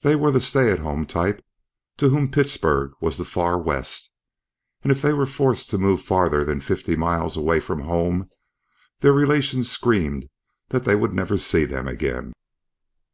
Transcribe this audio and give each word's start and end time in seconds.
They 0.00 0.16
were 0.16 0.30
the 0.30 0.40
stay 0.40 0.72
at 0.72 0.78
home 0.78 1.04
type, 1.04 1.44
to 1.98 2.08
whom 2.08 2.30
Pittsburgh 2.30 2.92
was 3.02 3.18
the 3.18 3.24
Far 3.26 3.60
West, 3.60 4.10
and 4.82 4.90
if 4.90 5.02
they 5.02 5.12
were 5.12 5.26
forced 5.26 5.68
to 5.68 5.76
move 5.76 6.00
farther 6.00 6.42
than 6.42 6.62
fifty 6.62 6.96
miles 6.96 7.36
away 7.36 7.60
from 7.60 7.82
home, 7.82 8.30
their 9.00 9.12
relations 9.12 9.70
screamed 9.70 10.30
that 10.70 10.84
they 10.86 10.94
would 10.94 11.12
never 11.12 11.36
see 11.36 11.66
them 11.66 11.86
again. 11.86 12.32